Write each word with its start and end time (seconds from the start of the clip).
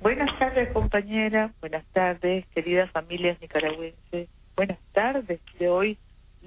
Buenas 0.00 0.38
tardes, 0.38 0.72
compañera. 0.72 1.52
Buenas 1.60 1.84
tardes, 1.86 2.46
queridas 2.54 2.88
familias 2.92 3.40
nicaragüenses. 3.40 4.28
Buenas 4.54 4.78
tardes 4.92 5.40
de 5.58 5.68
hoy, 5.68 5.98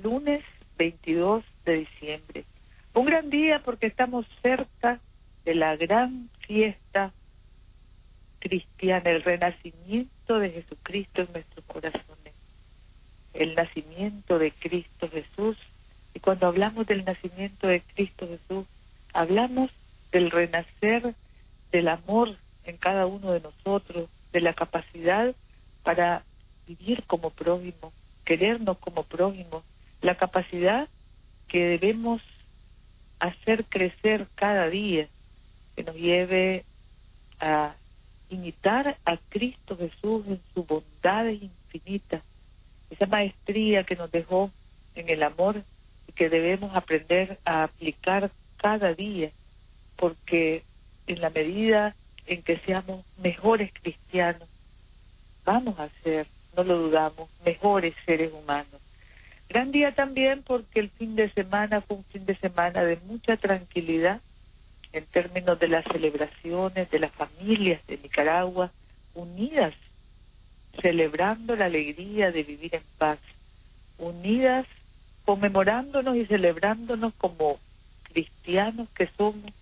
lunes 0.02 0.42
22 0.78 1.44
de 1.66 1.80
diciembre. 1.80 2.46
Un 2.94 3.06
gran 3.06 3.30
día 3.30 3.62
porque 3.64 3.88
estamos 3.88 4.26
cerca 4.42 5.02
de 5.44 5.56
la 5.56 5.76
gran 5.76 6.30
fiesta 6.48 7.12
cristiana, 8.40 9.12
el 9.12 9.22
renacimiento 9.22 10.40
de 10.40 10.52
Jesucristo 10.52 11.24
en 11.24 11.34
nuestros 11.34 11.66
corazones, 11.66 12.34
el 13.34 13.56
nacimiento 13.56 14.40
de 14.40 14.52
Cristo 14.52 15.10
Jesús. 15.10 15.58
Y 16.14 16.22
cuando 16.22 16.48
hablamos 16.48 16.88
del 16.88 17.04
nacimiento 17.04 17.68
de 17.68 17.82
Cristo 17.82 18.30
Jesús, 18.30 18.66
hablamos 19.14 19.72
del 20.14 20.32
renacer 20.32 21.16
del 21.74 21.90
amor 21.90 22.38
en 22.66 22.78
cada 22.78 23.06
uno 23.06 23.32
de 23.32 23.42
nosotros, 23.42 24.10
de 24.32 24.42
la 24.42 24.54
capacidad 24.54 25.36
para 25.84 26.24
vivir 26.68 27.04
como 27.04 27.32
prójimo, 27.32 27.92
querernos 28.24 28.78
como 28.78 29.04
prójimo, 29.04 29.64
la 30.02 30.16
capacidad 30.16 30.88
que 31.48 31.60
debemos 31.60 32.22
hacer 33.20 33.66
crecer 33.66 34.28
cada 34.36 34.68
día, 34.68 35.08
que 35.76 35.84
nos 35.84 35.96
lleve 35.96 36.66
a 37.40 37.76
imitar 38.30 38.98
a 39.06 39.18
Cristo 39.30 39.78
Jesús 39.78 40.26
en 40.28 40.42
su 40.54 40.64
bondad 40.64 41.28
infinita, 41.28 42.24
esa 42.90 43.06
maestría 43.06 43.84
que 43.84 43.96
nos 43.96 44.12
dejó 44.12 44.52
en 44.96 45.10
el 45.10 45.24
amor 45.24 45.64
y 46.08 46.12
que 46.14 46.30
debemos 46.30 46.76
aprender 46.76 47.40
a 47.46 47.64
aplicar 47.64 48.32
cada 48.58 48.94
día, 48.94 49.32
porque 49.98 50.64
en 51.08 51.22
la 51.22 51.30
medida 51.30 51.96
en 52.26 52.44
que 52.44 52.58
seamos 52.60 53.06
mejores 53.18 53.72
cristianos, 53.82 54.48
vamos 55.46 55.80
a 55.80 55.90
ser, 56.04 56.28
no 56.56 56.64
lo 56.64 56.78
dudamos, 56.78 57.30
mejores 57.46 57.94
seres 58.06 58.32
humanos. 58.34 58.82
Gran 59.50 59.72
día 59.72 59.94
también 59.94 60.44
porque 60.44 60.80
el 60.80 60.90
fin 60.92 61.16
de 61.16 61.30
semana 61.34 61.82
fue 61.82 61.98
un 61.98 62.06
fin 62.06 62.26
de 62.26 62.38
semana 62.38 62.84
de 62.84 62.98
mucha 62.98 63.38
tranquilidad 63.38 64.22
en 64.94 65.06
términos 65.06 65.60
de 65.60 65.68
las 65.68 65.86
celebraciones 65.86 66.90
de 66.90 67.00
las 67.00 67.12
familias 67.14 67.86
de 67.88 67.98
Nicaragua 67.98 68.72
unidas, 69.14 69.74
celebrando 70.82 71.56
la 71.56 71.66
alegría 71.66 72.32
de 72.32 72.44
vivir 72.44 72.76
en 72.76 72.84
paz, 72.98 73.20
unidas, 73.98 74.66
conmemorándonos 75.26 76.16
y 76.16 76.26
celebrándonos 76.26 77.14
como 77.16 77.60
cristianos 78.04 78.90
que 78.96 79.10
somos, 79.18 79.54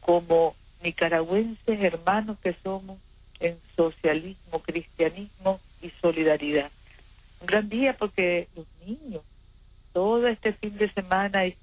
como 0.00 0.54
nicaragüenses 0.82 1.80
hermanos 1.80 2.38
que 2.42 2.54
somos 2.62 2.98
en 3.40 3.58
socialismo, 3.76 4.60
cristianismo 4.60 5.60
y 5.82 5.90
solidaridad. 6.00 6.70
Un 7.40 7.46
gran 7.46 7.68
día 7.68 7.96
porque 7.96 8.48
los 8.56 8.66
niños, 8.86 9.22
todo 9.92 10.26
este 10.26 10.52
fin 10.54 10.76
de 10.76 10.92
semana 10.92 11.46
y, 11.46 11.56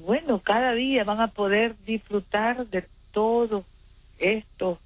bueno, 0.00 0.40
cada 0.40 0.72
día 0.72 1.04
van 1.04 1.20
a 1.20 1.28
poder 1.28 1.74
disfrutar 1.84 2.66
de 2.66 2.84
todos 3.12 3.64
estos 4.18 4.78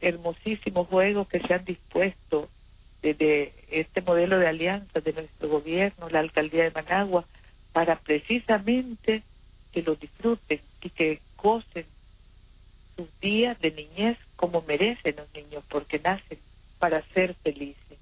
hermosísimos 0.00 0.86
juegos 0.88 1.28
que 1.28 1.40
se 1.40 1.54
han 1.54 1.64
dispuesto 1.64 2.48
desde 3.02 3.52
este 3.70 4.00
modelo 4.00 4.38
de 4.38 4.48
alianza 4.48 5.00
de 5.00 5.12
nuestro 5.12 5.48
gobierno, 5.48 6.08
la 6.10 6.20
alcaldía 6.20 6.64
de 6.64 6.70
Managua, 6.70 7.24
para 7.72 7.96
precisamente 7.96 9.22
que 9.72 9.82
los 9.82 10.00
disfruten 10.00 10.60
y 10.82 10.90
que 10.90 11.20
gocen 11.36 11.84
sus 12.96 13.08
días 13.20 13.58
de 13.60 13.70
niñez 13.70 14.18
como 14.36 14.62
merecen 14.62 15.16
los 15.16 15.32
niños, 15.34 15.62
porque 15.68 15.98
nacen 15.98 16.38
para 16.78 17.02
ser 17.14 17.34
felices. 17.42 17.98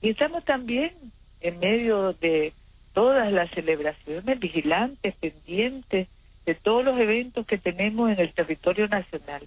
Y 0.00 0.10
estamos 0.10 0.44
también 0.44 0.92
en 1.40 1.58
medio 1.58 2.12
de 2.14 2.52
todas 2.92 3.32
las 3.32 3.50
celebraciones 3.50 4.38
vigilantes, 4.40 5.14
pendientes 5.16 6.08
de 6.46 6.54
todos 6.54 6.84
los 6.84 6.98
eventos 6.98 7.46
que 7.46 7.58
tenemos 7.58 8.10
en 8.10 8.20
el 8.20 8.32
territorio 8.32 8.88
nacional. 8.88 9.46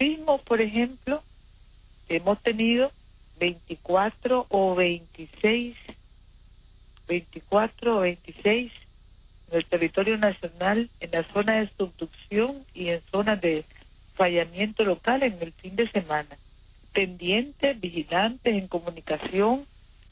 mismo, 0.00 0.38
por 0.38 0.60
ejemplo, 0.60 1.22
hemos 2.08 2.40
tenido 2.42 2.90
24 3.38 4.46
o 4.48 4.74
26, 4.74 5.76
24 7.06 7.96
o 7.96 8.00
26 8.00 8.72
en 9.50 9.58
el 9.58 9.64
territorio 9.64 10.16
nacional, 10.16 10.90
en 11.00 11.10
la 11.10 11.24
zona 11.32 11.60
de 11.60 11.70
subducción 11.76 12.64
y 12.74 12.88
en 12.88 13.00
zonas 13.10 13.40
de 13.40 13.64
fallamiento 14.14 14.84
local 14.84 15.22
en 15.22 15.38
el 15.40 15.52
fin 15.52 15.76
de 15.76 15.90
semana. 15.90 16.36
Pendientes, 16.92 17.80
vigilantes, 17.80 18.54
en 18.54 18.68
comunicación 18.68 19.66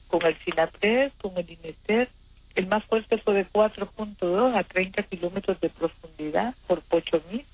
con 0.09 0.25
el 0.25 0.37
SINAPRED, 0.45 1.13
con 1.21 1.37
el 1.37 1.51
INETER. 1.51 2.09
El 2.55 2.67
más 2.69 2.85
fuerte 2.85 3.19
fue 3.19 3.35
de 3.35 3.47
4.2 3.49 4.57
a 4.57 4.63
30 4.63 5.03
kilómetros 5.03 5.61
de 5.61 5.69
profundidad 5.69 6.55
por 6.67 6.81
Pocho 6.83 7.23
Mil. 7.31 7.45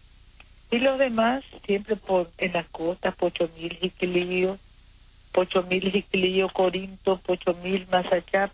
Y 0.70 0.78
los 0.78 0.98
demás 0.98 1.42
siempre 1.66 1.96
por 1.96 2.30
en 2.38 2.52
las 2.52 2.66
costas, 2.68 3.14
Pocho 3.16 3.50
Mil, 3.56 3.76
Jiquilillo, 3.76 4.58
Pocho 5.32 5.62
Mil, 5.64 5.90
Jiquilillo, 5.90 6.48
Corinto, 6.50 7.18
Pocho 7.18 7.54
Mil, 7.54 7.86
Mazachap, 7.90 8.52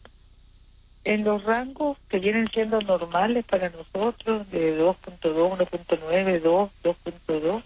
en 1.08 1.24
los 1.24 1.42
rangos 1.42 1.96
que 2.10 2.18
vienen 2.18 2.48
siendo 2.48 2.82
normales 2.82 3.42
para 3.46 3.70
nosotros, 3.70 4.46
de 4.50 4.78
2.2, 4.78 5.56
1.9, 5.56 6.40
2, 6.42 6.70
2.2, 6.84 7.62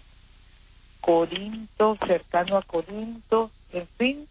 Corinto, 1.01 1.97
cercano 2.07 2.55
a 2.55 2.61
Corinto, 2.61 3.51
en 3.73 3.85
fin, 3.97 4.27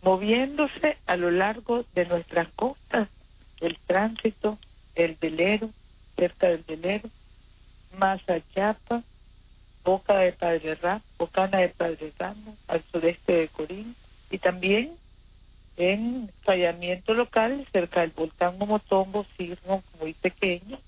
moviéndose 0.00 0.96
a 1.06 1.18
lo 1.18 1.30
largo 1.30 1.84
de 1.94 2.06
nuestras 2.06 2.48
costas, 2.56 3.10
el 3.60 3.76
tránsito, 3.86 4.56
el 4.94 5.18
velero, 5.20 5.68
cerca 6.16 6.48
del 6.48 6.64
velero, 6.66 7.10
Mazachapa, 7.98 9.02
Boca 9.84 10.16
de 10.16 10.32
Padre 10.32 10.78
Bocana 11.18 11.58
de 11.58 11.68
Padre 11.68 12.10
Ramos, 12.18 12.56
al 12.68 12.82
sureste 12.90 13.34
de 13.34 13.48
Corinto, 13.48 14.00
y 14.30 14.38
también 14.38 14.96
en 15.76 16.30
fallamiento 16.42 17.14
local 17.14 17.66
cerca 17.72 18.00
del 18.00 18.10
volcán 18.10 18.56
Momotombo, 18.58 19.26
sismo 19.36 19.82
muy 20.00 20.14
pequeño, 20.14 20.78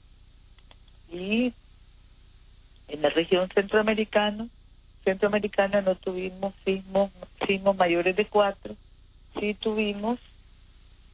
y 1.10 1.52
en 2.88 3.02
la 3.02 3.10
región 3.10 3.48
centroamericana, 3.54 4.48
centroamericana 5.04 5.80
no 5.82 5.94
tuvimos 5.94 6.54
sismos, 6.64 7.10
sismos 7.46 7.76
mayores 7.76 8.16
de 8.16 8.26
cuatro, 8.26 8.76
sí 9.38 9.54
tuvimos 9.54 10.18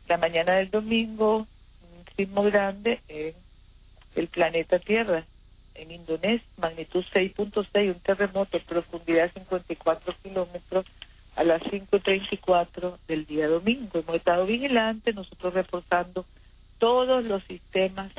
la 0.09 0.19
mañana 0.19 0.55
del 0.55 0.71
domingo 0.71 1.39
un 1.39 2.05
sismo 2.17 2.43
grande 2.45 3.01
en 3.09 3.35
el 4.15 4.29
planeta 4.29 4.79
Tierra, 4.79 5.25
en 5.75 5.91
Indonesia, 5.91 6.47
magnitud 6.57 7.05
6.6, 7.13 7.95
un 7.95 8.01
terremoto, 8.01 8.61
profundidad 8.61 9.33
54 9.33 10.15
kilómetros, 10.23 10.87
a 11.37 11.45
las 11.45 11.63
5.34 11.63 12.99
del 13.09 13.27
día 13.27 13.49
domingo. 13.49 13.99
Hemos 13.99 14.17
estado 14.17 14.47
vigilantes, 14.47 15.15
nosotros 15.15 15.55
reforzando 15.55 16.25
todos 16.79 17.25
los 17.25 17.43
sistemas 17.45 18.13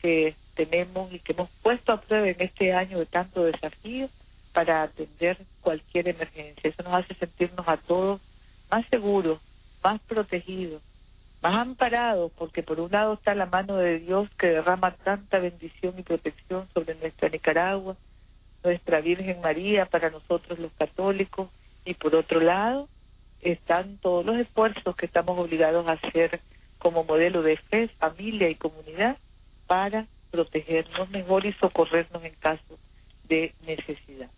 que 0.00 0.34
tenemos 0.54 1.12
y 1.12 1.20
que 1.20 1.32
hemos 1.32 1.48
puesto 1.62 1.92
a 1.92 2.00
prueba 2.00 2.28
en 2.28 2.40
este 2.40 2.72
año 2.72 2.98
de 2.98 3.06
tanto 3.06 3.44
desafío 3.44 4.08
para 4.52 4.82
atender 4.82 5.38
cualquier 5.60 6.08
emergencia. 6.08 6.70
Eso 6.70 6.82
nos 6.82 6.94
hace 6.94 7.14
sentirnos 7.14 7.66
a 7.68 7.76
todos 7.76 8.20
más 8.70 8.84
seguros, 8.90 9.40
más 9.82 10.00
protegidos, 10.02 10.82
más 11.42 11.60
amparados, 11.60 12.32
porque 12.36 12.62
por 12.62 12.80
un 12.80 12.90
lado 12.90 13.14
está 13.14 13.34
la 13.34 13.46
mano 13.46 13.76
de 13.76 14.00
Dios 14.00 14.28
que 14.38 14.48
derrama 14.48 14.94
tanta 14.96 15.38
bendición 15.38 15.94
y 15.98 16.02
protección 16.02 16.68
sobre 16.74 16.94
nuestra 16.96 17.28
Nicaragua, 17.28 17.96
nuestra 18.64 19.00
Virgen 19.00 19.40
María 19.40 19.86
para 19.86 20.10
nosotros 20.10 20.58
los 20.58 20.72
católicos, 20.72 21.48
y 21.84 21.94
por 21.94 22.14
otro 22.14 22.40
lado 22.40 22.88
están 23.40 23.98
todos 23.98 24.24
los 24.24 24.36
esfuerzos 24.38 24.96
que 24.96 25.06
estamos 25.06 25.38
obligados 25.38 25.86
a 25.88 25.92
hacer 25.92 26.40
como 26.78 27.04
modelo 27.04 27.42
de 27.42 27.56
fe, 27.56 27.88
familia 27.98 28.48
y 28.48 28.54
comunidad 28.54 29.16
para 29.66 30.06
protegernos 30.30 31.10
mejor 31.10 31.46
y 31.46 31.52
socorrernos 31.54 32.22
en 32.24 32.34
caso 32.34 32.78
de 33.28 33.54
necesidad. 33.66 34.30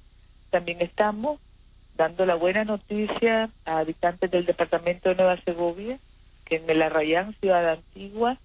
también 0.50 0.80
estamos 0.80 1.40
dando 1.96 2.26
la 2.26 2.34
buena 2.34 2.64
noticia 2.64 3.50
a 3.64 3.78
habitantes 3.78 4.30
del 4.30 4.46
departamento 4.46 5.10
de 5.10 5.16
Nueva 5.16 5.40
Segovia 5.42 5.98
que 6.44 6.56
en 6.56 6.68
el 6.68 6.82
Arrayán, 6.82 7.34
Ciudad 7.40 7.70
Antigua, 7.70 8.38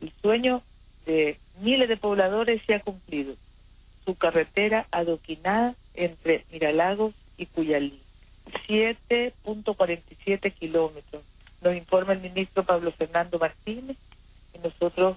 el 0.00 0.12
sueño 0.22 0.62
de 1.04 1.38
miles 1.60 1.88
de 1.88 1.96
pobladores 1.96 2.62
se 2.66 2.74
ha 2.74 2.80
cumplido. 2.80 3.34
Su 4.04 4.14
carretera 4.14 4.86
adoquinada 4.90 5.74
entre 5.94 6.44
Miralagos 6.50 7.14
y 7.36 7.46
Cuyalí. 7.46 8.03
7.47 8.68 10.52
kilómetros. 10.54 11.22
Nos 11.60 11.74
informa 11.74 12.12
el 12.12 12.20
ministro 12.20 12.64
Pablo 12.64 12.92
Fernando 12.92 13.38
Martínez 13.38 13.96
y 14.52 14.58
nosotros 14.58 15.16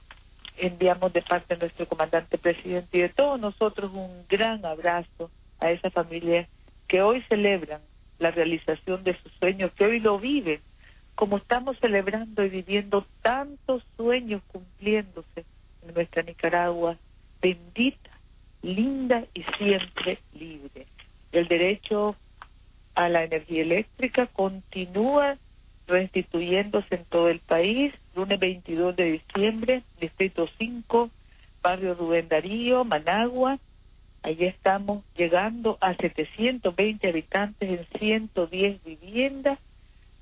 enviamos 0.58 1.14
de 1.14 1.22
parte 1.22 1.56
de 1.56 1.62
nuestro 1.62 1.88
comandante 1.88 2.38
presidente 2.38 2.98
y 2.98 3.02
de 3.02 3.10
todos 3.10 3.40
nosotros 3.40 3.92
un 3.94 4.26
gran 4.28 4.66
abrazo 4.66 5.30
a 5.60 5.72
esa 5.72 5.90
familia 5.92 6.48
que 6.88 7.02
hoy 7.02 7.22
celebran 7.30 7.82
la 8.20 8.32
realización 8.32 9.04
de 9.04 9.18
sus 9.22 9.32
sueños, 9.34 9.72
que 9.74 9.86
hoy 9.86 10.00
lo 10.00 10.20
viven, 10.20 10.62
como 11.16 11.38
estamos 11.38 11.78
celebrando 11.80 12.44
y 12.44 12.50
viviendo 12.50 13.06
tantos 13.22 13.84
sueños 13.96 14.42
cumpliéndose 14.48 15.46
en 15.84 15.94
nuestra 15.94 16.24
Nicaragua, 16.24 16.98
bendita, 17.42 18.12
linda 18.62 19.26
y 19.34 19.44
siempre 19.58 20.20
libre. 20.34 20.88
El 21.32 21.48
derecho 21.48 22.16
a 22.98 23.10
la 23.10 23.24
energía 23.24 23.62
eléctrica 23.62 24.26
continúa 24.26 25.38
restituyéndose 25.88 26.96
en 26.96 27.06
todo 27.06 27.30
el 27.30 27.40
país. 27.40 27.94
Lunes 28.16 28.40
22 28.40 28.96
de 28.96 29.04
diciembre, 29.22 29.84
Distrito 30.02 30.50
5, 30.58 31.12
Barrio 31.62 31.94
Rubén 31.94 32.28
Darío, 32.28 32.84
Managua. 32.86 33.60
Allí 34.24 34.46
estamos 34.46 35.04
llegando 35.16 35.78
a 35.80 35.94
720 35.94 37.08
habitantes 37.08 37.70
en 37.70 38.00
110 38.00 38.84
viviendas, 38.84 39.60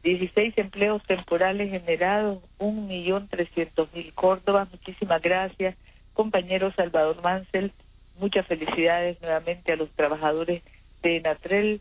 16 0.03 0.57
empleos 0.57 1.01
temporales 1.03 1.71
generados, 1.71 2.39
1.300.000 2.59 4.13
Córdoba. 4.13 4.67
Muchísimas 4.69 5.21
gracias, 5.21 5.77
compañero 6.13 6.73
Salvador 6.73 7.23
Mansell. 7.23 7.71
Muchas 8.19 8.45
felicidades 8.47 9.19
nuevamente 9.21 9.71
a 9.71 9.77
los 9.77 9.89
trabajadores 9.91 10.61
de 11.01 11.17
Enatrel 11.17 11.79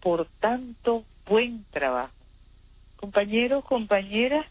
por 0.00 0.26
tanto 0.40 1.04
buen 1.26 1.64
trabajo. 1.70 2.12
Compañeros, 2.96 3.64
compañeras, 3.64 4.46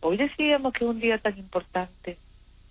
hoy 0.00 0.16
decíamos 0.16 0.72
que 0.72 0.84
es 0.84 0.90
un 0.90 1.00
día 1.00 1.18
tan 1.18 1.38
importante 1.38 2.18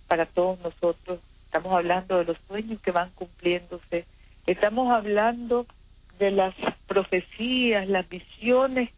para 0.08 0.26
todos 0.26 0.60
nosotros. 0.60 1.20
Estamos 1.46 1.74
hablando 1.74 2.18
de 2.18 2.26
los 2.26 2.38
sueños 2.48 2.82
que 2.82 2.92
van 2.92 3.12
cumpliéndose. 3.12 4.06
Estamos 4.46 4.92
hablando 4.92 5.66
de 6.20 6.32
las 6.32 6.54
profecías, 6.88 7.88
las 7.88 8.08
visiones 8.08 8.90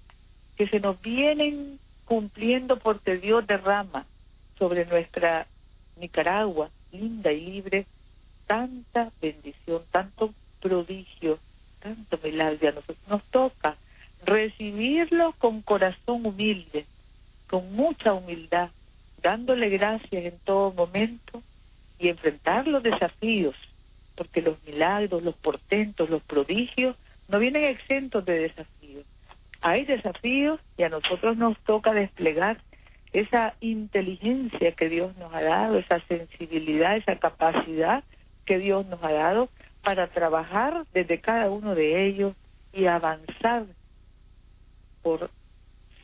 que 0.58 0.68
se 0.68 0.80
nos 0.80 1.02
vienen 1.02 1.80
cumpliendo 2.06 2.78
porque 2.80 3.18
Dios 3.18 3.46
derrama 3.48 4.06
sobre 4.58 4.86
nuestra 4.86 5.48
Nicaragua, 5.98 6.70
linda 6.92 7.32
y 7.32 7.42
libre, 7.42 7.86
tanta 8.48 9.12
bendición, 9.22 9.84
tanto 9.92 10.34
prodigio, 10.60 11.40
tanto 11.82 12.20
milagro 12.24 12.70
a 12.70 12.72
nosotros. 12.72 12.98
Nos 13.10 13.24
toca 13.26 13.76
recibirlo 14.26 15.34
con 15.38 15.62
corazón 15.62 16.26
humilde, 16.26 16.86
con 17.48 17.74
mucha 17.74 18.14
humildad, 18.14 18.70
dándole 19.22 19.70
gracias 19.70 20.26
en 20.26 20.40
todo 20.40 20.72
momento 20.72 21.44
y 22.00 22.10
enfrentar 22.10 22.68
los 22.68 22.82
desafíos, 22.82 23.56
porque 24.16 24.42
los 24.42 24.64
milagros, 24.66 25.24
los 25.24 25.36
portentos, 25.36 26.10
los 26.10 26.24
prodigios 26.24 26.96
no 27.28 27.40
vienen 27.40 27.66
exentos 27.66 28.26
de 28.26 28.40
desafíos. 28.40 29.06
Hay 29.62 29.86
desafíos 29.86 30.60
y 30.78 30.84
a 30.84 30.90
nosotros 30.90 31.38
nos 31.38 31.58
toca 31.60 31.94
desplegar 31.94 32.58
esa 33.14 33.54
inteligencia 33.60 34.72
que 34.72 34.90
Dios 34.90 35.16
nos 35.18 35.34
ha 35.34 35.42
dado, 35.42 35.78
esa 35.78 36.00
sensibilidad, 36.08 36.96
esa 36.96 37.18
capacidad 37.18 38.04
que 38.46 38.58
Dios 38.58 38.86
nos 38.88 39.04
ha 39.04 39.12
dado 39.12 39.50
para 39.84 40.08
trabajar 40.08 40.86
desde 40.94 41.20
cada 41.20 41.50
uno 41.50 41.76
de 41.76 42.08
ellos 42.08 42.36
y 42.74 42.86
avanzar 42.86 43.66
por 45.02 45.30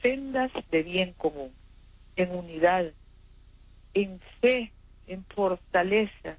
sendas 0.01 0.51
de 0.71 0.83
bien 0.83 1.13
común, 1.13 1.53
en 2.15 2.35
unidad, 2.35 2.91
en 3.93 4.19
fe, 4.41 4.71
en 5.07 5.23
fortaleza, 5.25 6.37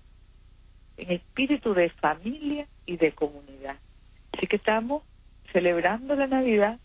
en 0.97 1.13
espíritu 1.13 1.75
de 1.75 1.91
familia 1.91 2.67
y 2.87 2.97
de 2.97 3.13
comunidad. 3.13 3.77
Así 4.33 4.47
que 4.47 4.57
estamos 4.57 5.03
celebrando 5.53 6.15
la 6.15 6.27
Navidad, 6.27 6.79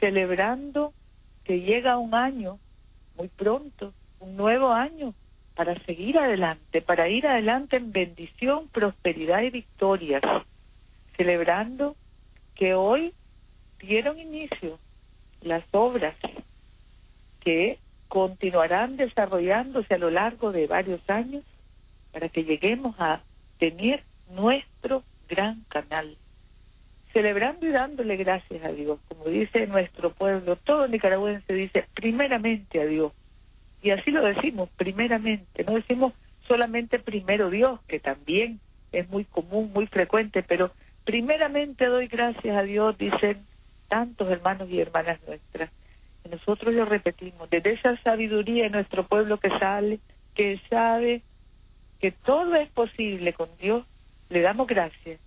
celebrando 0.00 0.92
que 1.44 1.60
llega 1.60 1.98
un 1.98 2.14
año 2.14 2.58
muy 3.16 3.28
pronto, 3.28 3.92
un 4.18 4.36
nuevo 4.36 4.72
año 4.72 5.14
para 5.54 5.74
seguir 5.84 6.18
adelante, 6.18 6.80
para 6.80 7.08
ir 7.08 7.26
adelante 7.26 7.76
en 7.76 7.92
bendición, 7.92 8.68
prosperidad 8.68 9.42
y 9.42 9.50
victorias, 9.50 10.22
celebrando 11.16 11.96
que 12.54 12.74
hoy 12.74 13.12
dieron 13.78 14.18
inicio 14.18 14.78
las 15.42 15.64
obras 15.72 16.14
que 17.40 17.78
continuarán 18.08 18.96
desarrollándose 18.96 19.94
a 19.94 19.98
lo 19.98 20.10
largo 20.10 20.52
de 20.52 20.66
varios 20.66 21.00
años 21.08 21.44
para 22.12 22.28
que 22.28 22.44
lleguemos 22.44 22.96
a 22.98 23.22
tener 23.58 24.02
nuestro 24.30 25.04
gran 25.28 25.62
canal. 25.68 26.16
Celebrando 27.12 27.66
y 27.66 27.70
dándole 27.70 28.16
gracias 28.16 28.64
a 28.64 28.72
Dios, 28.72 28.98
como 29.08 29.24
dice 29.24 29.66
nuestro 29.66 30.12
pueblo, 30.12 30.56
todo 30.56 30.86
nicaragüense 30.86 31.52
dice 31.52 31.86
primeramente 31.94 32.80
a 32.80 32.86
Dios, 32.86 33.12
y 33.82 33.90
así 33.90 34.10
lo 34.10 34.22
decimos, 34.22 34.68
primeramente, 34.76 35.64
no 35.64 35.74
decimos 35.74 36.12
solamente 36.46 36.98
primero 36.98 37.50
Dios, 37.50 37.80
que 37.86 38.00
también 38.00 38.60
es 38.92 39.08
muy 39.08 39.24
común, 39.24 39.70
muy 39.72 39.86
frecuente, 39.86 40.42
pero 40.42 40.72
primeramente 41.04 41.86
doy 41.86 42.06
gracias 42.08 42.56
a 42.56 42.62
Dios, 42.62 42.98
dicen 42.98 43.46
tantos 43.88 44.30
hermanos 44.30 44.68
y 44.70 44.80
hermanas 44.80 45.18
nuestras. 45.26 45.70
Y 46.24 46.28
nosotros 46.28 46.74
lo 46.74 46.84
repetimos, 46.84 47.48
desde 47.48 47.72
esa 47.72 47.96
sabiduría 48.02 48.64
de 48.64 48.70
nuestro 48.70 49.06
pueblo 49.06 49.38
que 49.38 49.50
sale, 49.58 50.00
que 50.34 50.60
sabe 50.68 51.22
que 52.00 52.12
todo 52.12 52.54
es 52.56 52.68
posible 52.70 53.32
con 53.32 53.48
Dios, 53.58 53.86
le 54.28 54.42
damos 54.42 54.66
gracias 54.66 55.20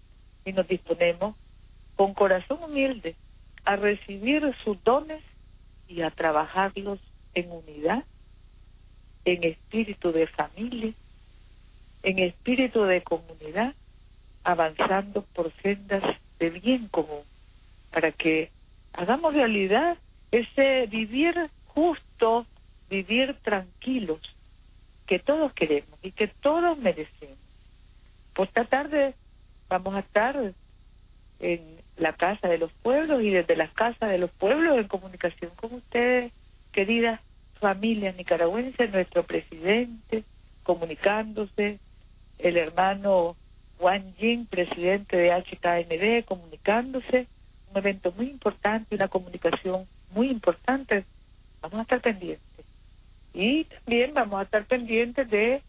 y 0.46 0.54
nos 0.54 0.68
disponemos 0.68 1.36
con 1.96 2.14
corazón 2.14 2.64
humilde 2.64 3.16
a 3.66 3.76
recibir 3.76 4.54
sus 4.64 4.84
dones 4.84 5.24
y 5.88 6.02
a 6.02 6.12
trabajarlos 6.12 7.00
en 7.34 7.52
unidad 7.52 8.04
en 9.26 9.44
espíritu 9.44 10.12
de 10.12 10.28
familia, 10.28 10.94
en 12.04 12.20
espíritu 12.20 12.84
de 12.84 13.02
comunidad, 13.02 13.74
avanzando 14.44 15.24
por 15.34 15.52
sendas 15.62 16.04
de 16.40 16.50
bien 16.50 16.88
común, 16.90 17.24
para 17.92 18.12
que 18.12 18.52
hagamos 18.94 19.34
realidad 19.34 19.98
ese 20.32 20.88
vivir 20.88 21.50
justo, 21.68 22.46
vivir 22.90 23.36
tranquilos, 23.42 24.20
que 25.06 25.20
todos 25.20 25.54
queremos 25.54 26.00
y 26.02 26.12
que 26.12 26.28
todos 26.28 26.78
merecemos. 26.78 27.38
Por 28.34 28.48
esta 28.48 28.66
tarde 28.66 29.16
vamos 29.70 29.96
a 29.96 30.00
estar 30.00 30.54
en 31.40 31.78
la 31.98 32.14
Casa 32.14 32.48
de 32.48 32.58
los 32.58 32.72
Pueblos 32.72 33.22
y 33.22 33.30
desde 33.30 33.56
las 33.56 33.72
Casas 33.72 34.10
de 34.10 34.18
los 34.18 34.32
Pueblos 34.32 34.78
en 34.78 34.88
comunicación 34.88 35.52
con 35.56 35.74
ustedes, 35.76 36.32
queridas 36.72 37.22
familia 37.64 38.12
nicaragüense, 38.12 38.90
nuestro 38.90 39.24
presidente 39.24 40.26
comunicándose, 40.64 41.80
el 42.40 42.58
hermano 42.58 43.38
Juan 43.78 44.14
Jin, 44.18 44.46
presidente 44.48 45.16
de 45.16 45.32
HKND, 45.32 46.26
comunicándose, 46.26 47.28
un 47.72 47.78
evento 47.78 48.12
muy 48.12 48.28
importante, 48.28 48.96
una 48.96 49.08
comunicación 49.08 49.88
muy 50.14 50.30
importante. 50.30 51.06
Vamos 51.62 51.80
a 51.80 51.84
estar 51.84 52.02
pendientes. 52.02 52.66
Y 53.34 53.64
también 53.64 54.14
vamos 54.14 54.42
a 54.42 54.44
estar 54.44 54.66
pendientes 54.66 55.30
de 55.30 55.62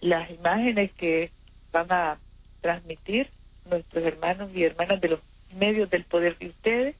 las 0.00 0.30
imágenes 0.30 0.92
que 0.94 1.30
van 1.72 1.92
a 1.92 2.18
transmitir 2.60 3.30
nuestros 3.68 4.04
hermanos 4.04 4.50
y 4.52 4.64
hermanas 4.64 5.00
de 5.00 5.10
los 5.10 5.20
medios 5.54 5.88
del 5.90 6.04
poder 6.04 6.36
de 6.38 6.48
ustedes 6.48 6.96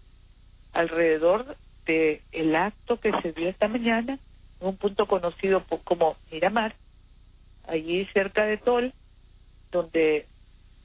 alrededor 0.72 1.56
el 2.32 2.56
acto 2.56 3.00
que 3.00 3.12
se 3.22 3.32
dio 3.32 3.48
esta 3.48 3.68
mañana 3.68 4.18
en 4.60 4.66
un 4.66 4.76
punto 4.76 5.06
conocido 5.06 5.64
como 5.84 6.16
Miramar, 6.30 6.74
allí 7.66 8.06
cerca 8.12 8.44
de 8.44 8.58
Tol, 8.58 8.92
donde 9.70 10.26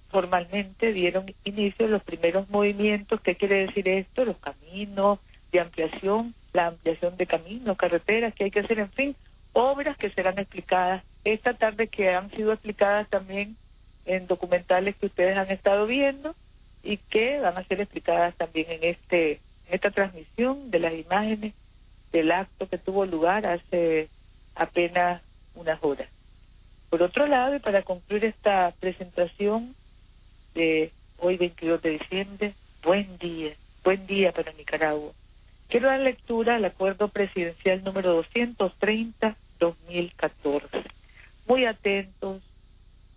formalmente 0.10 0.94
dieron 0.94 1.34
inicio 1.44 1.88
los 1.88 2.04
primeros 2.04 2.50
movimientos. 2.50 3.20
¿Qué 3.22 3.36
quiere 3.36 3.68
decir 3.68 3.90
esto? 3.90 4.24
Los 4.24 4.38
caminos 4.38 5.20
de 5.52 5.60
ampliación, 5.60 6.34
la 6.54 6.68
ampliación 6.68 7.18
de 7.18 7.28
caminos, 7.28 7.78
carreteras 7.78 8.34
que 8.34 8.46
hay 8.46 8.52
que 8.52 8.62
hacer, 8.62 8.80
en 8.80 8.92
fin, 8.92 9.16
obras 9.54 9.98
que 9.98 10.10
serán 10.12 10.40
explicadas 10.40 11.04
esta 11.24 11.54
tarde, 11.56 11.88
que 11.88 12.10
han 12.10 12.30
sido 12.32 12.54
explicadas 12.54 13.10
también 13.10 13.58
en 14.06 14.28
documentales 14.28 14.96
que 14.98 15.08
ustedes 15.08 15.38
han 15.38 15.50
estado 15.50 15.88
viendo 15.88 16.36
y 16.84 16.98
que 16.98 17.40
van 17.40 17.58
a 17.58 17.64
ser 17.64 17.82
explicadas 17.82 18.36
también 18.36 18.68
en 18.70 18.84
este 18.84 19.42
esta 19.70 19.92
transmisión 19.92 20.72
de 20.72 20.80
las 20.80 20.94
imágenes 20.94 21.54
del 22.12 22.32
acto 22.32 22.70
que 22.70 22.78
tuvo 22.78 23.06
lugar 23.06 23.46
hace 23.46 24.10
apenas 24.56 25.22
unas 25.54 25.84
horas. 25.84 26.10
Por 26.90 27.04
otro 27.04 27.28
lado, 27.28 27.56
y 27.56 27.60
para 27.60 27.84
concluir 27.84 28.26
esta 28.26 28.74
presentación 28.80 29.76
de 30.54 30.92
hoy 31.18 31.38
22 31.38 31.82
de 31.82 31.92
diciembre, 31.92 32.54
buen 32.84 33.18
día, 33.18 33.54
buen 33.84 34.06
día 34.08 34.32
para 34.32 34.54
Nicaragua. 34.54 35.12
Quiero 35.68 35.90
dar 35.90 36.00
lectura 36.00 36.56
al 36.56 36.64
acuerdo 36.66 37.10
presidencial 37.10 37.84
número 37.84 38.24
230-2014. 38.24 40.84
Muy 41.48 41.66
atentos, 41.66 42.42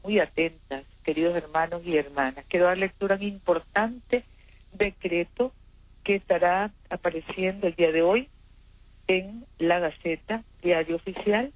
muy 0.02 0.18
atentas, 0.18 0.84
queridos 1.04 1.36
hermanos 1.36 1.82
y 1.84 1.96
hermanas. 1.96 2.44
Quiero 2.48 2.66
dar 2.66 2.78
lectura 2.78 3.14
a 3.14 3.18
un 3.18 3.24
importante 3.24 4.24
decreto 4.72 5.52
que 6.08 6.14
estará 6.14 6.72
apareciendo 6.88 7.66
el 7.66 7.74
día 7.74 7.92
de 7.92 8.00
hoy 8.00 8.30
en 9.08 9.44
la 9.58 9.78
Gaceta, 9.78 10.42
diario 10.62 10.96
oficial, 10.96 11.52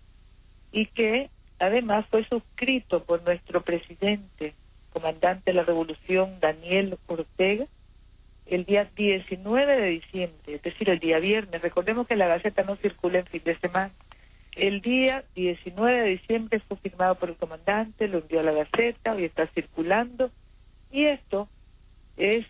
y 0.72 0.84
que 0.88 1.30
además 1.58 2.04
fue 2.10 2.28
suscrito 2.28 3.02
por 3.02 3.22
nuestro 3.22 3.62
presidente, 3.62 4.52
comandante 4.92 5.52
de 5.52 5.54
la 5.54 5.62
Revolución, 5.62 6.38
Daniel 6.38 6.98
Ortega, 7.06 7.64
el 8.44 8.66
día 8.66 8.90
19 8.94 9.80
de 9.80 9.88
diciembre, 9.88 10.54
es 10.56 10.60
decir, 10.60 10.90
el 10.90 10.98
día 10.98 11.18
viernes. 11.18 11.62
Recordemos 11.62 12.06
que 12.06 12.16
la 12.16 12.26
Gaceta 12.26 12.62
no 12.62 12.76
circula 12.76 13.20
en 13.20 13.26
fin 13.26 13.40
de 13.46 13.58
semana. 13.58 13.94
El 14.54 14.82
día 14.82 15.24
19 15.34 15.98
de 15.98 16.08
diciembre 16.10 16.60
fue 16.68 16.76
firmado 16.76 17.14
por 17.14 17.30
el 17.30 17.36
comandante, 17.36 18.06
lo 18.06 18.18
envió 18.18 18.40
a 18.40 18.42
la 18.42 18.52
Gaceta, 18.52 19.14
hoy 19.14 19.24
está 19.24 19.46
circulando. 19.46 20.30
Y 20.90 21.06
esto 21.06 21.48
es 22.18 22.44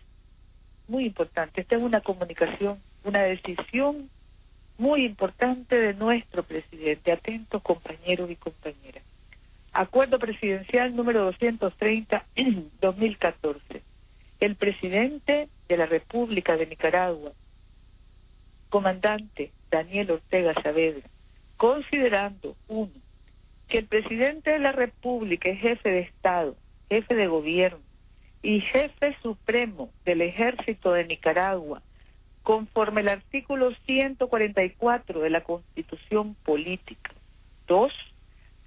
muy 0.87 1.05
importante. 1.05 1.61
Esta 1.61 1.75
es 1.75 1.81
una 1.81 2.01
comunicación, 2.01 2.79
una 3.03 3.23
decisión 3.23 4.09
muy 4.77 5.05
importante 5.05 5.75
de 5.75 5.93
nuestro 5.93 6.43
presidente. 6.43 7.11
Atentos 7.11 7.61
compañeros 7.61 8.29
y 8.29 8.35
compañeras. 8.35 9.03
Acuerdo 9.71 10.19
presidencial 10.19 10.95
número 10.95 11.31
230-2014. 11.31 13.59
El 14.39 14.55
presidente 14.55 15.49
de 15.67 15.77
la 15.77 15.85
República 15.85 16.57
de 16.57 16.65
Nicaragua, 16.67 17.31
comandante 18.69 19.51
Daniel 19.71 20.11
Ortega 20.11 20.53
Saavedra, 20.61 21.07
considerando, 21.55 22.55
uno, 22.67 22.91
que 23.69 23.77
el 23.77 23.85
presidente 23.85 24.51
de 24.51 24.59
la 24.59 24.73
República 24.73 25.49
es 25.49 25.61
jefe 25.61 25.89
de 25.89 26.01
Estado, 26.01 26.57
jefe 26.89 27.15
de 27.15 27.27
gobierno 27.27 27.92
y 28.43 28.59
jefe 28.59 29.15
supremo 29.23 29.89
del 30.03 30.21
ejército 30.21 30.91
de 30.91 31.05
Nicaragua, 31.05 31.81
conforme 32.43 32.99
al 33.01 33.07
artículo 33.07 33.73
144 33.85 35.21
de 35.21 35.29
la 35.29 35.41
Constitución 35.41 36.35
Política. 36.43 37.11
Dos, 37.67 37.93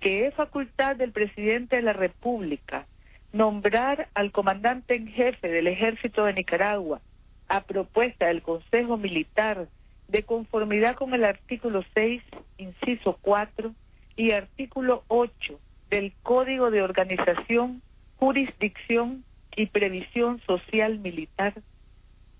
que 0.00 0.26
es 0.26 0.34
facultad 0.34 0.96
del 0.96 1.12
presidente 1.12 1.76
de 1.76 1.82
la 1.82 1.92
República 1.92 2.86
nombrar 3.32 4.08
al 4.14 4.32
comandante 4.32 4.94
en 4.94 5.08
jefe 5.08 5.48
del 5.48 5.66
ejército 5.66 6.24
de 6.24 6.32
Nicaragua 6.32 7.02
a 7.48 7.60
propuesta 7.64 8.26
del 8.26 8.40
Consejo 8.40 8.96
Militar 8.96 9.68
de 10.08 10.22
conformidad 10.22 10.96
con 10.96 11.12
el 11.12 11.24
artículo 11.24 11.84
6, 11.92 12.22
inciso 12.56 13.18
4 13.20 13.74
y 14.16 14.30
artículo 14.30 15.04
8 15.08 15.60
del 15.90 16.14
Código 16.22 16.70
de 16.70 16.80
Organización, 16.80 17.82
Jurisdicción 18.16 19.25
y 19.56 19.66
Previsión 19.66 20.40
Social 20.46 20.98
Militar. 20.98 21.54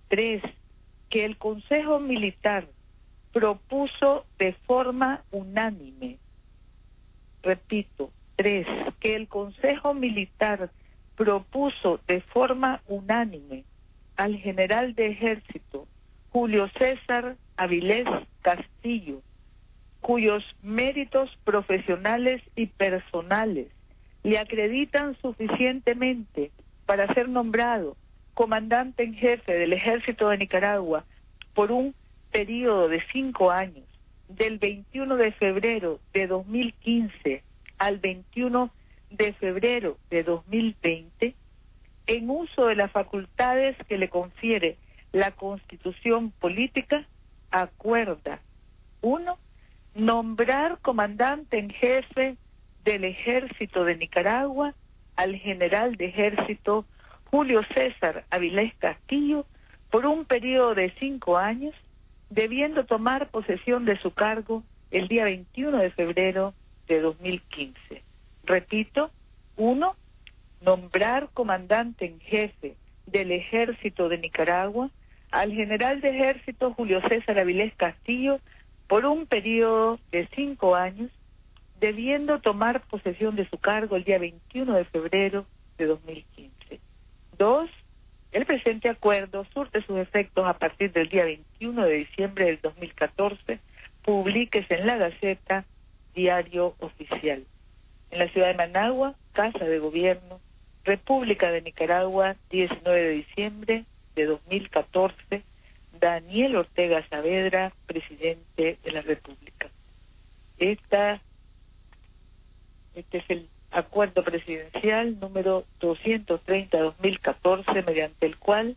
3. 0.08 0.42
Que 1.08 1.24
el 1.24 1.36
Consejo 1.36 1.98
Militar 1.98 2.68
propuso 3.32 4.24
de 4.38 4.52
forma 4.66 5.24
unánime, 5.30 6.18
repito, 7.42 8.10
3. 8.36 8.66
Que 9.00 9.16
el 9.16 9.26
Consejo 9.26 9.94
Militar 9.94 10.70
propuso 11.16 12.00
de 12.06 12.20
forma 12.20 12.82
unánime 12.86 13.64
al 14.16 14.36
general 14.36 14.94
de 14.94 15.08
ejército 15.08 15.86
Julio 16.30 16.68
César 16.78 17.36
Avilés 17.56 18.06
Castillo, 18.42 19.22
cuyos 20.02 20.44
méritos 20.62 21.30
profesionales 21.44 22.42
y 22.54 22.66
personales 22.66 23.68
le 24.22 24.38
acreditan 24.38 25.16
suficientemente 25.22 26.50
para 26.86 27.12
ser 27.14 27.28
nombrado 27.28 27.96
comandante 28.34 29.02
en 29.02 29.14
jefe 29.14 29.52
del 29.52 29.72
ejército 29.72 30.28
de 30.28 30.38
Nicaragua 30.38 31.04
por 31.54 31.72
un 31.72 31.94
periodo 32.30 32.88
de 32.88 33.02
cinco 33.12 33.50
años, 33.50 33.84
del 34.28 34.58
21 34.58 35.16
de 35.16 35.32
febrero 35.32 36.00
de 36.12 36.26
2015 36.26 37.42
al 37.78 37.98
21 37.98 38.70
de 39.10 39.32
febrero 39.34 39.98
de 40.10 40.22
2020, 40.22 41.34
en 42.08 42.30
uso 42.30 42.66
de 42.66 42.74
las 42.74 42.90
facultades 42.90 43.76
que 43.88 43.98
le 43.98 44.08
confiere 44.08 44.76
la 45.12 45.32
Constitución 45.32 46.30
Política, 46.30 47.06
acuerda, 47.50 48.40
uno, 49.00 49.38
nombrar 49.94 50.78
comandante 50.82 51.58
en 51.58 51.70
jefe 51.70 52.36
del 52.84 53.04
ejército 53.04 53.84
de 53.84 53.96
Nicaragua 53.96 54.74
al 55.16 55.36
general 55.36 55.96
de 55.96 56.06
ejército 56.06 56.84
Julio 57.30 57.62
César 57.74 58.24
Avilés 58.30 58.74
Castillo 58.76 59.46
por 59.90 60.06
un 60.06 60.24
periodo 60.24 60.74
de 60.74 60.92
cinco 60.98 61.38
años, 61.38 61.74
debiendo 62.30 62.84
tomar 62.84 63.30
posesión 63.30 63.84
de 63.84 63.98
su 63.98 64.12
cargo 64.12 64.62
el 64.90 65.08
día 65.08 65.24
21 65.24 65.78
de 65.78 65.90
febrero 65.90 66.54
de 66.88 67.00
2015. 67.00 68.02
Repito, 68.44 69.10
uno, 69.56 69.96
nombrar 70.60 71.28
comandante 71.32 72.06
en 72.06 72.20
jefe 72.20 72.76
del 73.06 73.32
ejército 73.32 74.08
de 74.08 74.18
Nicaragua 74.18 74.90
al 75.30 75.52
general 75.52 76.00
de 76.00 76.10
ejército 76.10 76.72
Julio 76.74 77.00
César 77.08 77.38
Avilés 77.38 77.74
Castillo 77.76 78.40
por 78.88 79.04
un 79.04 79.26
periodo 79.26 79.98
de 80.12 80.28
cinco 80.34 80.76
años, 80.76 81.10
debiendo 81.80 82.40
tomar 82.40 82.82
posesión 82.82 83.36
de 83.36 83.48
su 83.48 83.58
cargo 83.58 83.96
el 83.96 84.04
día 84.04 84.18
21 84.18 84.74
de 84.74 84.84
febrero 84.86 85.46
de 85.78 85.86
2015. 85.86 86.80
Dos, 87.38 87.70
el 88.32 88.46
presente 88.46 88.88
acuerdo 88.88 89.44
surte 89.52 89.82
sus 89.82 89.98
efectos 89.98 90.46
a 90.46 90.58
partir 90.58 90.92
del 90.92 91.08
día 91.08 91.24
21 91.24 91.84
de 91.84 91.94
diciembre 91.94 92.46
del 92.46 92.60
2014, 92.62 93.60
publíquese 94.02 94.74
en 94.74 94.86
la 94.86 94.96
Gaceta, 94.96 95.64
diario 96.14 96.74
oficial 96.78 97.44
en 98.10 98.18
la 98.18 98.28
ciudad 98.28 98.48
de 98.48 98.54
Managua, 98.54 99.14
Casa 99.32 99.64
de 99.64 99.78
Gobierno, 99.78 100.40
República 100.84 101.50
de 101.50 101.62
Nicaragua, 101.62 102.36
19 102.50 103.00
de 103.00 103.10
diciembre 103.10 103.84
de 104.14 104.26
2014, 104.26 105.42
Daniel 106.00 106.56
Ortega 106.56 107.06
Saavedra, 107.08 107.72
presidente 107.86 108.78
de 108.82 108.90
la 108.92 109.00
República. 109.00 109.68
Esta, 110.58 111.20
este 113.06 113.18
es 113.18 113.30
el 113.30 113.48
acuerdo 113.70 114.24
presidencial 114.24 115.20
número 115.20 115.64
230-2014, 115.80 117.86
mediante 117.86 118.26
el 118.26 118.36
cual, 118.36 118.76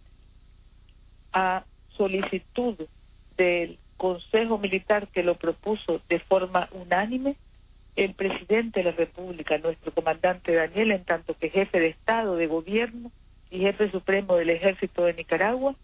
a 1.33 1.63
solicitud 1.97 2.75
del 3.37 3.79
Consejo 3.97 4.59
Militar 4.59 5.07
que 5.07 5.23
lo 5.23 5.33
propuso 5.35 6.01
de 6.09 6.19
forma 6.19 6.69
unánime, 6.71 7.37
el 7.95 8.13
presidente 8.13 8.81
de 8.81 8.91
la 8.91 8.95
República, 8.95 9.57
nuestro 9.57 9.91
comandante 9.91 10.53
Daniel, 10.53 10.91
en 10.91 11.03
tanto 11.03 11.33
que 11.33 11.49
jefe 11.49 11.79
de 11.79 11.87
Estado, 11.87 12.35
de 12.35 12.45
Gobierno 12.47 13.11
y 13.49 13.61
jefe 13.61 13.89
supremo 13.91 14.35
del 14.35 14.51
Ejército 14.51 15.05
de 15.05 15.15
Nicaragua, 15.15 15.75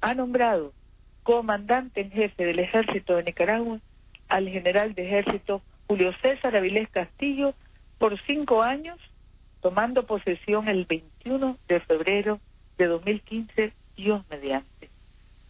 ha 0.00 0.14
nombrado 0.14 0.72
comandante 1.22 2.02
en 2.02 2.10
jefe 2.10 2.44
del 2.44 2.58
Ejército 2.58 3.16
de 3.16 3.24
Nicaragua 3.24 3.80
al 4.28 4.48
general 4.48 4.94
de 4.94 5.06
Ejército 5.06 5.62
Julio 5.88 6.12
César 6.20 6.54
Avilés 6.54 6.90
Castillo 6.90 7.54
por 7.96 8.20
cinco 8.26 8.62
años, 8.62 8.98
tomando 9.62 10.04
posesión 10.06 10.68
el 10.68 10.84
21 10.84 11.56
de 11.66 11.80
febrero 11.80 12.40
de 12.76 12.86
2015, 12.86 13.72
Dios 13.96 14.22
mediante. 14.28 14.90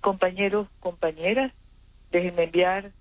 Compañeros, 0.01 0.69
compañeras, 0.79 1.53
déjenme 2.13 2.45
enviar 2.45 2.93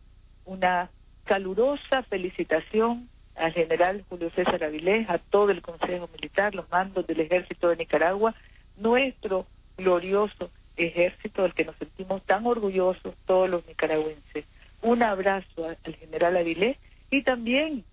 una 0.46 0.90
calurosa 1.26 2.02
felicitación 2.10 3.08
al 3.36 3.54
general 3.54 4.04
Julio 4.10 4.32
César 4.32 4.64
Avilés, 4.64 5.08
a 5.08 5.20
todo 5.20 5.52
el 5.52 5.62
Consejo 5.62 6.10
Militar, 6.12 6.56
los 6.56 6.68
mandos 6.72 7.06
del 7.06 7.20
Ejército 7.20 7.70
de 7.70 7.76
Nicaragua, 7.76 8.34
nuestro 8.78 9.46
glorioso 9.78 10.50
ejército 10.76 11.44
del 11.44 11.54
que 11.54 11.66
nos 11.66 11.76
sentimos 11.76 12.24
tan 12.24 12.48
orgullosos 12.48 13.14
todos 13.28 13.48
los 13.48 13.66
nicaragüenses. 13.68 14.46
Un 14.82 15.04
abrazo 15.04 15.68
al 15.68 15.96
general 15.96 16.38
Avilés 16.38 16.78
y 17.10 17.24
también 17.24 17.84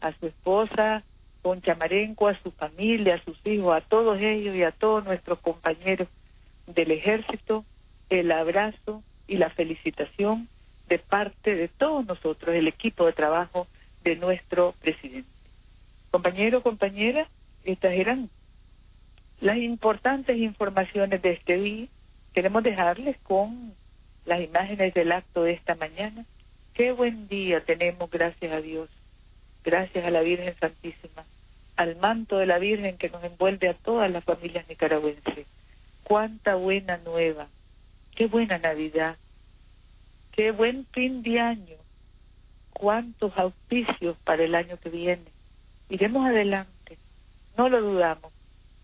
a 0.00 0.12
su 0.18 0.26
esposa 0.26 1.02
con 1.42 1.62
Chamarenco, 1.62 2.28
a 2.28 2.40
su 2.42 2.50
familia, 2.52 3.14
a 3.14 3.24
sus 3.24 3.38
hijos, 3.46 3.74
a 3.76 3.80
todos 3.80 4.20
ellos 4.20 4.54
y 4.54 4.62
a 4.62 4.72
todos 4.72 5.04
nuestros 5.04 5.38
compañeros 5.38 6.08
del 6.66 6.90
ejército, 6.90 7.64
el 8.10 8.30
abrazo 8.32 9.02
y 9.26 9.36
la 9.36 9.50
felicitación 9.50 10.48
de 10.88 10.98
parte 10.98 11.54
de 11.54 11.68
todos 11.68 12.06
nosotros, 12.06 12.54
el 12.54 12.66
equipo 12.66 13.06
de 13.06 13.12
trabajo 13.12 13.66
de 14.02 14.16
nuestro 14.16 14.74
presidente. 14.80 15.28
Compañero, 16.10 16.62
compañera, 16.62 17.28
estas 17.64 17.92
eran 17.92 18.30
las 19.40 19.58
importantes 19.58 20.36
informaciones 20.36 21.22
de 21.22 21.32
este 21.32 21.56
día. 21.56 21.86
Queremos 22.32 22.62
dejarles 22.62 23.16
con 23.18 23.74
las 24.24 24.40
imágenes 24.40 24.94
del 24.94 25.12
acto 25.12 25.42
de 25.42 25.52
esta 25.52 25.74
mañana. 25.74 26.24
Qué 26.78 26.92
buen 26.92 27.26
día 27.26 27.60
tenemos, 27.64 28.08
gracias 28.08 28.52
a 28.52 28.60
Dios, 28.60 28.88
gracias 29.64 30.04
a 30.04 30.12
la 30.12 30.20
Virgen 30.20 30.54
Santísima, 30.60 31.24
al 31.74 31.96
manto 31.96 32.38
de 32.38 32.46
la 32.46 32.60
Virgen 32.60 32.98
que 32.98 33.10
nos 33.10 33.24
envuelve 33.24 33.68
a 33.68 33.74
todas 33.74 34.08
las 34.12 34.22
familias 34.22 34.64
nicaragüenses. 34.68 35.48
Cuánta 36.04 36.54
buena 36.54 36.98
nueva, 36.98 37.48
qué 38.14 38.28
buena 38.28 38.58
Navidad, 38.58 39.16
qué 40.30 40.52
buen 40.52 40.86
fin 40.92 41.24
de 41.24 41.40
año, 41.40 41.76
cuántos 42.72 43.36
auspicios 43.36 44.16
para 44.18 44.44
el 44.44 44.54
año 44.54 44.78
que 44.78 44.90
viene. 44.90 45.32
Iremos 45.88 46.28
adelante, 46.28 46.96
no 47.56 47.68
lo 47.68 47.82
dudamos, 47.82 48.32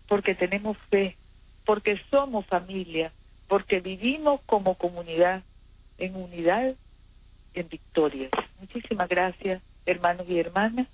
porque 0.09 0.35
tenemos 0.35 0.77
fe, 0.89 1.15
porque 1.63 1.97
somos 2.11 2.45
familia, 2.47 3.13
porque 3.47 3.79
vivimos 3.79 4.41
como 4.47 4.75
comunidad, 4.75 5.43
en 5.97 6.17
unidad, 6.17 6.75
en 7.55 7.69
victorias. 7.69 8.31
Muchísimas 8.59 9.09
gracias, 9.09 9.61
hermanos 9.85 10.25
y 10.29 10.39
hermanas, 10.39 10.87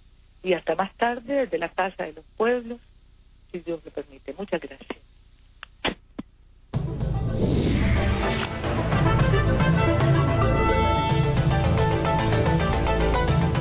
y 0.43 0.53
hasta 0.53 0.75
más 0.75 0.93
tarde 0.95 1.33
desde 1.33 1.57
la 1.57 1.69
Casa 1.69 2.05
de 2.05 2.13
los 2.13 2.25
Pueblos, 2.37 2.79
si 3.51 3.59
Dios 3.59 3.83
lo 3.83 3.91
permite. 3.91 4.33
Muchas 4.33 4.61
gracias. 4.61 4.99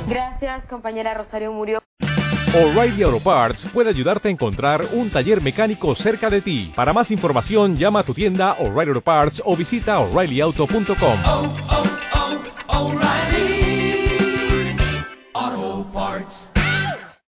Gracias, 0.07 0.65
compañera 0.65 1.13
Rosario 1.13 1.53
Murió. 1.53 1.79
O'Reilly 2.53 3.03
Auto 3.03 3.23
Parts 3.23 3.65
puede 3.73 3.89
ayudarte 3.91 4.27
a 4.27 4.31
encontrar 4.31 4.89
un 4.91 5.09
taller 5.09 5.41
mecánico 5.41 5.95
cerca 5.95 6.29
de 6.29 6.41
ti. 6.41 6.73
Para 6.75 6.91
más 6.91 7.09
información, 7.09 7.77
llama 7.77 8.01
a 8.01 8.03
tu 8.03 8.13
tienda 8.13 8.57
O'Reilly 8.59 8.89
Auto 8.89 9.01
Parts 9.01 9.41
o 9.45 9.55
visita 9.55 9.99
oreillyauto.com. 9.99 11.80